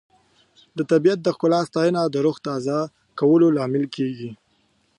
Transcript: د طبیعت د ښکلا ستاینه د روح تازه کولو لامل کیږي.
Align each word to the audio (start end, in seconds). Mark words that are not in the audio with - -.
د 0.77 0.79
طبیعت 0.91 1.19
د 1.23 1.27
ښکلا 1.35 1.59
ستاینه 1.69 2.01
د 2.07 2.15
روح 2.25 2.37
تازه 2.47 2.77
کولو 3.19 3.47
لامل 3.57 3.85
کیږي. 3.95 4.31